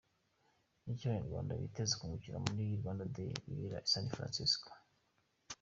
Icyo 0.91 1.05
Abanyarwanda 1.07 1.59
biteze 1.61 1.93
kungukira 1.95 2.43
muri 2.45 2.63
Rwanda 2.79 3.09
Day 3.15 3.31
ibera 3.51 3.77
i 3.85 3.89
San 3.93 4.05
Francisco. 4.15 4.69